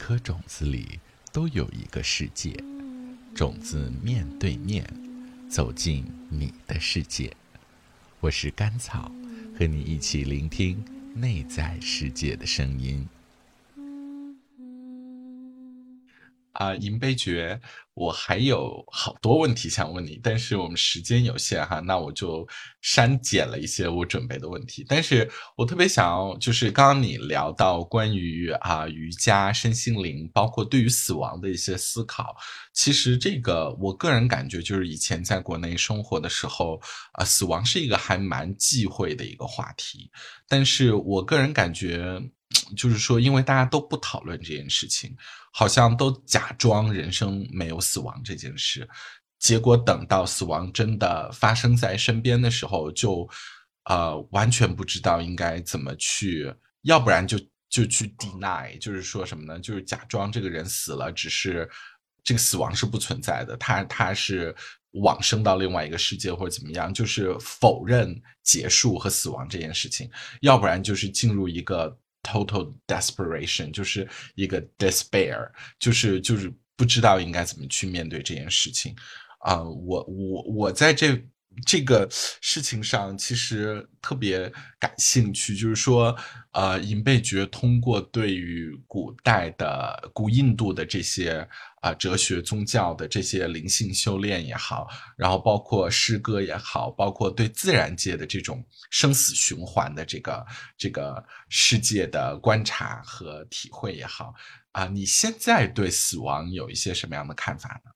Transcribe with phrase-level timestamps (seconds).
[0.00, 0.98] 颗种子里
[1.30, 2.56] 都有一个世界，
[3.34, 4.82] 种子面对面
[5.46, 7.36] 走进你的世界。
[8.20, 9.12] 我是甘草，
[9.58, 10.82] 和你一起聆听
[11.14, 13.06] 内在世界的声音。
[16.60, 17.58] 啊，银杯爵，
[17.94, 22.46] 我还有好多问题想问你，但是我们时间有限哈，那我就
[22.82, 24.84] 删减了一些我准备的问题。
[24.86, 25.26] 但是
[25.56, 32.36] 我特别想要，就是刚刚你聊到关于啊瑜伽、身心灵，包括对于死亡的一些思考，
[32.74, 36.78] 其实这个我个人感觉，就是以前在国内生活的时候，
[37.12, 40.10] 啊，死亡是一个还蛮忌讳的一个话题。
[40.46, 42.20] 但是我个人感觉。
[42.76, 45.16] 就是说，因为大家都不讨论这件事情，
[45.52, 48.88] 好像都假装人生没有死亡这件事，
[49.38, 53.28] 结果等到死亡真的发生在身边的时候，就
[53.84, 57.38] 呃完全不知道应该怎么去，要不然就
[57.68, 59.58] 就去 deny，就是说什么呢？
[59.58, 61.68] 就是假装这个人死了，只是
[62.22, 64.54] 这个死亡是不存在的，他他是
[64.92, 70.10] 往生到另外一个世界或者怎么样，就是否认结束和死亡这件事情，
[70.42, 71.98] 要不然就是进入一个。
[72.30, 75.50] Total desperation 就是一个 despair，
[75.80, 78.94] 就是就是不知道应该怎么去面对这件事情
[79.40, 79.62] 啊！
[79.64, 81.20] 我我我在这。
[81.66, 86.16] 这个事情上其实特别感兴趣，就是说，
[86.52, 91.46] 呃，银贝觉通过对于古代的古印度的这些
[91.82, 100.46] 啊哲学、宗教的这些灵性修炼也好，然后包括诗歌也好，包括对自然界的这种生死循环的这个
[100.78, 104.32] 这个世界的观察和体会也好，
[104.72, 107.90] 啊，你现在对死亡有一些什么样的看法呢？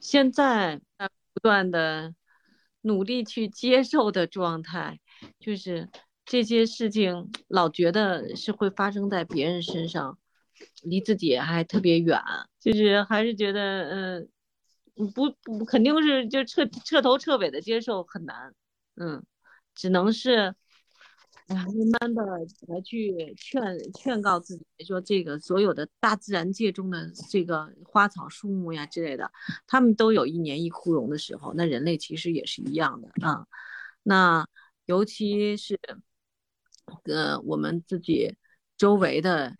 [0.00, 2.14] 现在在不断的。
[2.82, 4.98] 努力去接受的状态，
[5.38, 5.88] 就是
[6.24, 10.18] 这些事情老觉得是会发生在别人身上，
[10.82, 12.20] 离自己还特别远，
[12.60, 18.54] 就是还是觉得，嗯，不不肯定是就彻彻头彻尾的接受很难，
[18.96, 19.24] 嗯，
[19.74, 20.54] 只能是。
[21.50, 21.66] 哎呀，
[22.00, 23.60] 慢慢的来去劝
[23.92, 29.28] 劝告自己，说这个所有的大自然界中的这个花草树木呀之类的，
[29.66, 33.48] 他们都有一年一枯荣的时候，那人类其实也是一样的啊。
[34.04, 34.46] 那
[34.86, 35.76] 尤其是
[37.02, 38.36] 呃我们自己
[38.76, 39.56] 周围的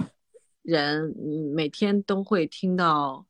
[0.63, 1.13] 人，
[1.53, 3.27] 每天都会听到，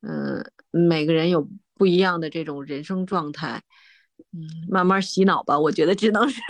[0.00, 3.62] 嗯，每个人有不一样的这种人生状态，
[4.32, 6.40] 嗯，慢慢洗脑吧，我觉得只能是。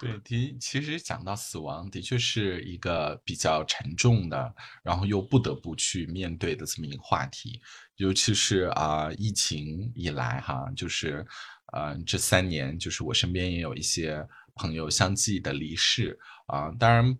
[0.00, 7.60] 对，的其实讲到死亡，的确是一个比较沉重的，然后又不得不去面对的这么一个话题。
[7.96, 11.26] 尤其是啊，疫情以来哈，就是
[11.74, 17.18] 呃这三年，就是我身边也有一些朋友相继的离世啊，当然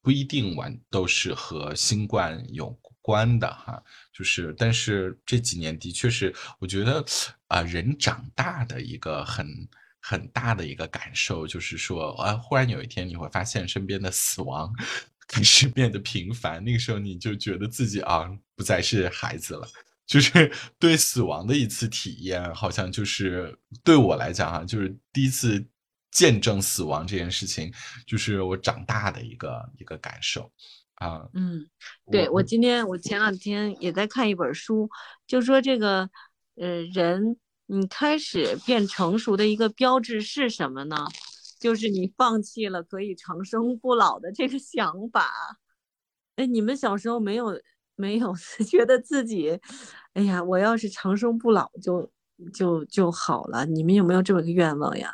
[0.00, 2.70] 不一定完都是和新冠有
[3.02, 7.04] 关的哈，就是但是这几年的确是，我觉得
[7.48, 9.46] 啊人长大的一个很。
[10.08, 14.72] 很大的一个感受就是说，啊，忽然有一天你会发现身边的死亡
[15.26, 19.68] 开始变得频繁，那个时候你就觉得自己啊不再是孩子了，
[20.06, 25.66] 就是对死亡的一次体验，好像就是对我来讲啊，就是第一次
[26.12, 27.74] 见证死亡这件事情，
[28.06, 30.52] 就是我长大的一个一个感受
[30.94, 31.28] 啊。
[31.34, 31.68] 嗯，
[32.12, 34.88] 对我今天我前两天也在看一本书，
[35.26, 36.08] 就说这个
[36.54, 37.36] 呃人。
[37.66, 40.96] 你开始变成熟的一个标志是什么呢？
[41.58, 45.58] 就是你放弃了可以长生不老的这个想法。
[46.36, 47.60] 哎，你们小时候没有
[47.96, 48.32] 没有
[48.68, 49.58] 觉得自己，
[50.12, 52.12] 哎呀，我要是长生不老就
[52.52, 53.64] 就就好了？
[53.66, 55.12] 你们有没有这么个愿望呀？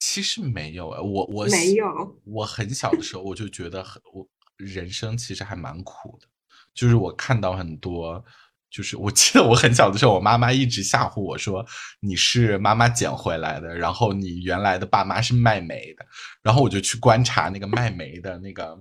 [0.00, 2.18] 其实没有啊，我我没有。
[2.24, 4.26] 我很小的时候我就觉得很我
[4.56, 6.26] 人生其实还蛮苦的，
[6.72, 8.24] 就是我看到很多。
[8.70, 11.64] 就是我记得我很小的时候，我妈妈一直吓唬我说
[12.00, 16.04] 你是妈妈捡回来的，然后你原来的爸妈是卖煤的，
[16.42, 18.78] 然后我就去观察那个卖煤的那个，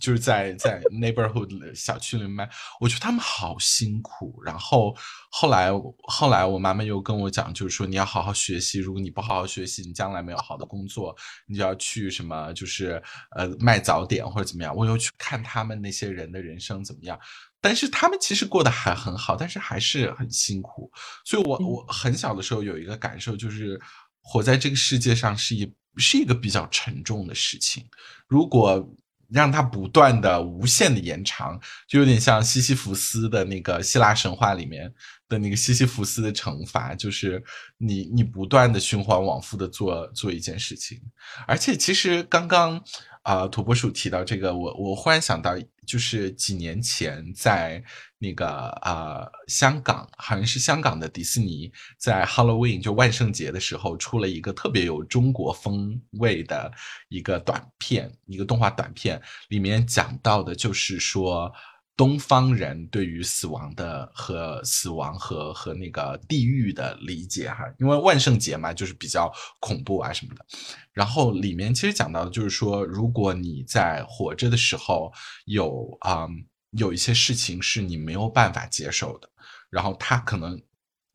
[0.00, 2.48] 就是在在 neighborhood 小区里卖，
[2.80, 4.42] 我觉得他们好辛苦。
[4.44, 4.96] 然后
[5.30, 5.70] 后来
[6.04, 11.16] 后来我妈妈又跟我讲，就是说你要好好学习，如果你不好好学习，你将来没有好的工作，
[11.46, 13.02] 你就要去什么就是
[13.36, 14.74] 呃卖早点或者怎么样。
[14.74, 17.18] 我又去看他们那些人的人生怎么样。
[17.60, 20.88] 但是他们其实过得还很好，但是还是很辛苦。
[21.24, 23.76] 所以，我我很小的时候有一个感受，就是
[24.20, 27.84] 活在这个世界上是一是一个比较沉重的事情。
[28.28, 28.88] 如果
[29.30, 34.92] 让它不断的、无限的延长，就有点像西西弗斯的那个希腊神话里面
[35.28, 37.42] 的那个西西弗斯的惩罚，就是
[37.76, 41.00] 你你不断的循环往复的做做一件事情。
[41.46, 42.82] 而且，其实刚刚。
[43.24, 45.54] 啊，土拨鼠提到这个，我我忽然想到，
[45.86, 47.82] 就是几年前在
[48.18, 56.72] 那个啊香港，好像是香港的迪士尼，在 Halloween 就万圣节的时候，出了一个特别有中国风味的
[57.10, 61.52] 一个短片，一个动画短片，里面讲到的就是说。
[61.98, 69.28] 东方人对于死亡的和死亡和和那个地狱的理解哈，因为万圣节嘛，就是比较
[69.58, 70.46] 恐怖啊什么的。
[70.92, 75.12] 然后里面其实讲到的就是说，如果你在活着的时候
[75.46, 76.28] 有啊
[76.70, 79.28] 有一些事情是你没有办法接受的，
[79.68, 80.56] 然后它可能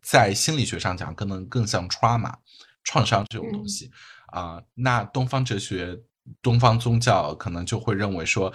[0.01, 2.33] 在心理学上讲，可能更像 trauma
[2.83, 3.89] 创伤这种东西
[4.33, 4.61] 啊。
[4.73, 5.97] 那东方哲学、
[6.41, 8.53] 东方宗教可能就会认为说，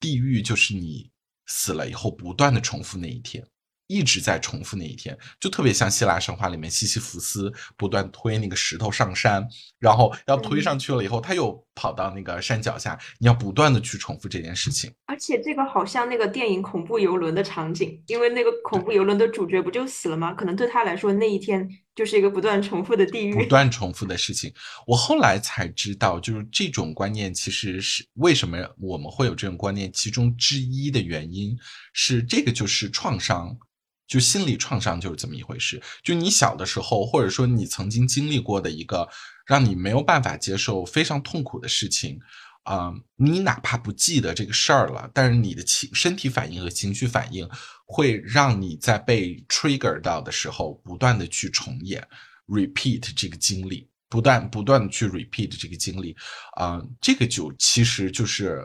[0.00, 1.08] 地狱就是你。
[1.48, 3.44] 死了以后，不断的重复那一天，
[3.88, 9.48] 一直在重复那一天，就特别像希腊神话里面西西弗斯不断推那个石头上山，
[9.78, 14.92] 然后要推上去了以后，他又跑到那个山脚下，你要不断的去重复这件事情。
[15.06, 20.34] 而且这个好像那个电影恐怖游轮的场景，因为那个恐怖游轮的主角不就死了吗？
[20.34, 21.68] 可能对他来说那一天。
[21.98, 24.54] 就是一个不断重复的地狱，不 断重复的事情。
[24.86, 31.58] 我后来才知道，就是这种观念其实是为什么我们会有这种观念，其中之一的原因
[31.92, 33.58] 是这个就是创伤，
[34.06, 35.82] 就心理创伤就是这么一回事。
[36.04, 39.08] 就你小的时候，或者说你曾经经历过的一个
[39.44, 42.20] 让你没有办法接受、非常痛苦的事情。
[42.68, 47.48] 啊，你哪怕不记得这个事儿了，但是你的情身体反应和情绪反应
[47.86, 52.06] 会让你在被 trigger 到的时候，不断的去重演
[52.46, 56.14] ，repeat 这个经历，不断不断的去 repeat 这个经历，
[56.56, 58.62] 啊，这个就其实就是，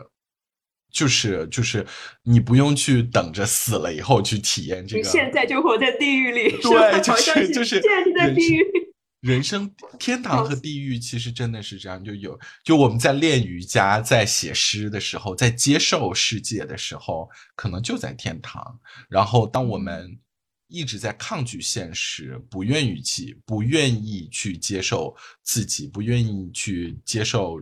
[0.92, 1.86] 就是就是
[2.24, 8.83] 你不用去等着死了以后去体验这个，你现在就活在地狱里，对，就是就是现在就在地狱。
[9.24, 18.78] 人生天堂和地狱其实真的是这样，就有就我们在练瑜伽、在写诗的时候，在接受世界的时候，可能就在天堂。
[19.08, 20.20] 然后，当我们
[20.68, 27.58] 一直在抗拒现实，不愿意去、不愿意去接受自己，不愿意去接受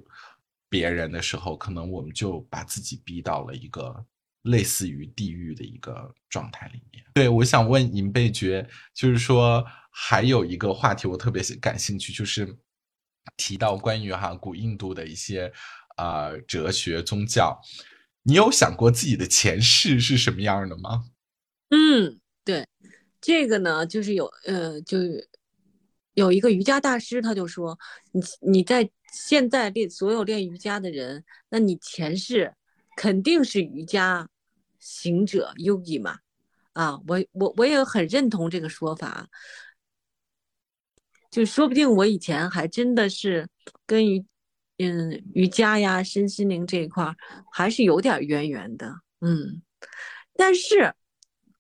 [0.68, 4.04] 别人的时候，可能我们就把自己逼到了一个
[4.42, 7.04] 类似于地狱的一个状态里面。
[7.14, 9.64] 对，我想问银贝爵，就是说。
[9.94, 12.56] 还有一个话题我特别感兴趣，就是
[13.36, 15.52] 提到关于哈古印度的一些
[15.96, 17.60] 啊哲学宗教，
[18.22, 21.04] 你有想过自己的前世是什么样的吗？
[21.68, 22.66] 嗯，对，
[23.20, 24.96] 这个呢，就是有呃，就
[26.14, 27.78] 有一个瑜伽大师，他就说，
[28.12, 32.54] 你你在现在练所有练瑜伽的人，那你前世
[33.02, 34.28] 肯定是瑜伽
[34.78, 36.20] 行者 yogi 嘛？
[36.72, 39.28] 啊，我我我也很认同这个说法。
[41.28, 43.48] 就说不定我以前还真的是
[43.84, 44.24] 跟瑜，
[44.78, 47.12] 嗯，瑜伽呀、身心灵这一块
[47.50, 49.60] 还是有点渊源的，嗯。
[50.36, 50.94] 但是，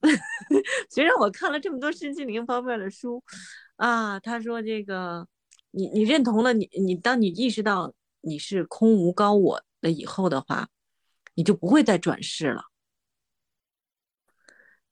[0.90, 3.20] 虽然我看了这么多身心灵方面的书，
[3.74, 5.26] 啊，他说这个，
[5.72, 10.68] 你你认同了你你，当你意识到你是空无高我了以后的话，
[11.34, 12.64] 你就不会再转世了。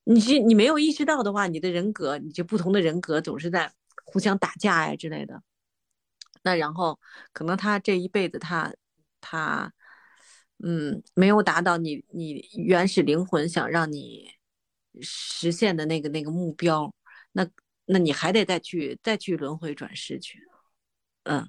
[0.04, 3.72] 你是你没有意识到的话，你的人格，你就不同的人格总是在。
[4.12, 5.40] 互相打架呀之类的，
[6.42, 6.98] 那然后
[7.32, 8.74] 可能他这一辈子他
[9.20, 9.72] 他
[10.58, 14.28] 嗯没有达到你你原始灵魂想让你
[15.00, 16.92] 实现的那个那个目标，
[17.32, 17.46] 那
[17.84, 20.40] 那你还得再去再去轮回转世去，
[21.22, 21.48] 嗯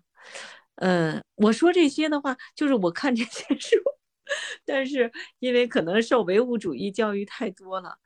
[0.76, 3.78] 呃我说这些的话就是我看这些书，
[4.66, 7.98] 但是因为可能受唯物主义教育太多了。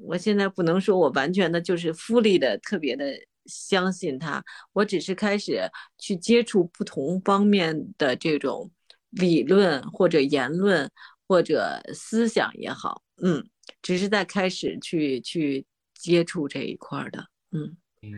[0.00, 3.12] 我现在不能说我完全的就是 fully 的特别的
[3.46, 5.60] 相信它，我只是开始
[5.98, 8.70] 去接触不同方面的这种
[9.10, 10.90] 理论或者言论
[11.28, 13.46] 或者思想也好，嗯，
[13.82, 18.12] 只是在开始去去接触这一块的，嗯嗯。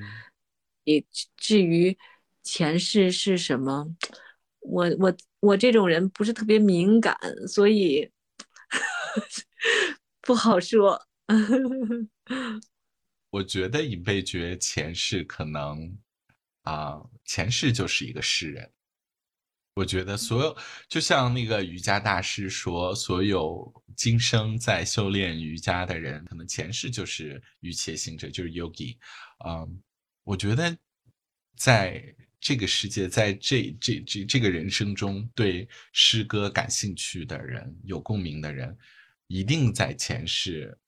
[0.84, 1.02] 也
[1.36, 1.96] 至于
[2.42, 3.88] 前世是什么，
[4.64, 7.16] 我我我这种人不是特别敏感，
[7.46, 8.10] 所以
[10.20, 11.00] 不好说。
[13.30, 15.96] 我觉得尹贝觉前世可能
[16.62, 18.70] 啊，前世就是一个诗人。
[19.74, 20.56] 我觉得所有
[20.88, 28.96] 就像那个瑜伽大师说，所有今生在修炼瑜伽的人，可能前世就是瑜伽行者，就是 yogi。
[29.44, 29.82] 嗯，
[30.22, 30.78] 我觉得
[31.56, 38.76] 在这个世界，在这这这这个人生中，对诗歌感兴趣的人，有共鸣的人，
[39.28, 40.78] 一定在前世。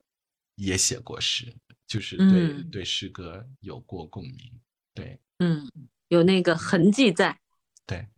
[0.58, 1.54] 也写过诗，
[1.86, 4.38] 就是对对诗歌有过共鸣，
[4.94, 5.70] 对，嗯，
[6.08, 7.38] 有那个痕迹在，
[7.86, 8.08] 对，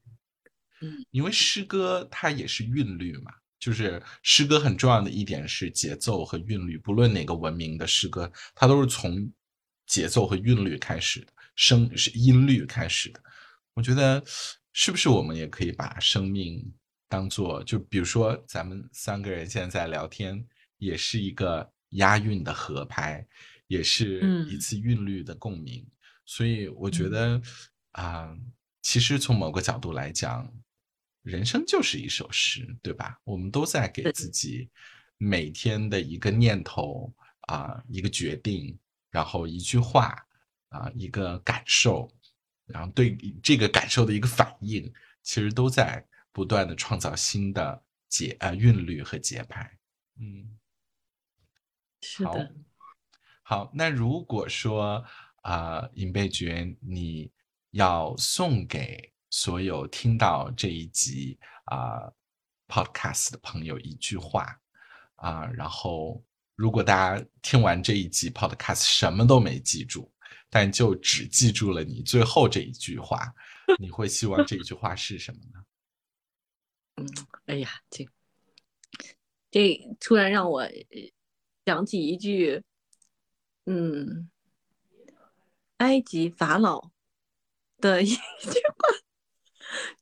[0.81, 9.29] 嗯，因为诗歌它也是韵律嘛，就是诗歌很重要的一点是节奏和韵律，不论哪个文明的诗歌，它都是从
[9.89, 13.21] 节奏和韵律开始的，声是音律开始的。
[13.75, 14.23] 我觉得
[14.73, 16.73] 是不是我们也可以把生命
[17.09, 20.47] 当做，就比如说咱们三个人现在在聊天，
[20.79, 23.27] 也是一个押韵的合拍，
[23.67, 25.85] 也是一嗯次韵律的共鸣。
[26.25, 27.43] 所以我觉嗯得
[27.93, 28.37] 啊、
[28.83, 30.49] 其实从某个角度来讲，
[31.23, 33.19] 人生就是一首诗，对吧？
[33.25, 34.71] 我们都在给自己
[35.17, 37.13] 每天的一个念头
[37.49, 38.79] 啊、一个决定，
[39.11, 40.15] 然后一句话
[40.69, 42.11] 啊、一个感受，
[42.67, 49.79] 然后对这个感受的一个反应，其实都在不断的创造新的节呃韵律和节拍。
[50.21, 50.59] 嗯，
[52.25, 52.55] 好是的，
[53.43, 55.05] 好，那如果说
[55.43, 57.33] 啊，呃尹贝觉，你
[57.71, 62.13] 要送给所有听到这一集啊、
[62.67, 64.61] podcast 的朋友一句话
[65.17, 70.11] 啊、然后如果大家听完这一集 podcast 什么都没记住，
[70.51, 73.35] 但就只记住了你最后这一句话，
[73.79, 75.65] 你会希望这一句话是什么呢？
[76.97, 77.07] 嗯
[77.47, 78.09] 哎呀，这
[79.51, 80.69] 这突然让我
[81.65, 82.63] 想起一句，
[83.67, 84.31] 嗯，
[85.79, 86.91] 埃及法老
[87.79, 88.89] 的一句话，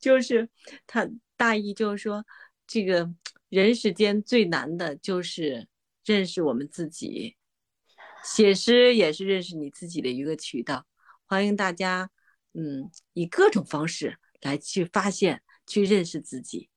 [0.00, 0.48] 就是
[0.86, 2.24] 他大意就是说，
[2.66, 3.12] 这个
[3.48, 5.68] 人世间最难的就是
[6.04, 7.35] 认识我们自己，
[8.26, 10.84] 写诗也是认识你自己的一个渠道。
[11.26, 12.10] 欢迎大家，
[12.54, 16.68] 嗯，以各种方式来去发现、去认识自己。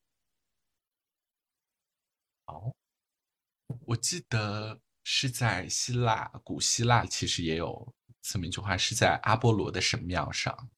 [3.86, 10.70] 我记得是在希腊，古希腊其实也有这么一句话，是在阿波罗的神庙上，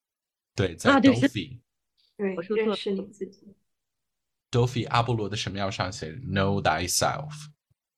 [0.55, 3.53] 对，在啊对认识你自己。
[4.49, 7.49] Delphi 阿波罗的神庙上写 “Know thyself”，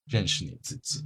[0.06, 1.04] 认识你自己。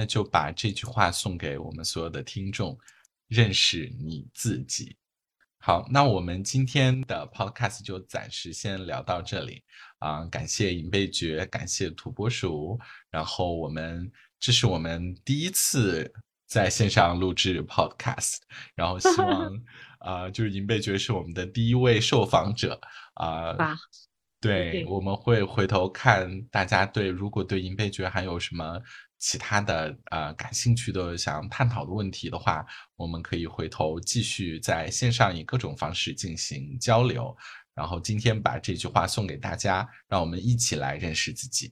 [0.00, 2.78] 那就把这句话送给我们所有的听众，
[3.28, 4.96] 认识你自己。
[5.58, 9.62] 好，那我们今天的 podcast 就暂时先聊到这里。
[9.98, 12.80] 啊、感谢银贝爵，感谢土拨鼠，
[13.10, 16.10] 然后我们这是我们第一次
[16.46, 18.36] 在线上录制 podcast，
[18.74, 19.52] 然后希望
[20.00, 22.80] 啊、就是银贝爵是我们的第一位受访者。
[23.12, 23.54] 啊、
[24.40, 28.80] 对我们会回头看大家对，如果对银贝爵还有什么
[29.20, 37.36] 其他的呃感兴趣的、想探讨的问题的话，我们可以回头继续在线上以各种方式进行交流。
[37.72, 41.70] 然后今天把这句话送给大家，让我们一起来认识自己。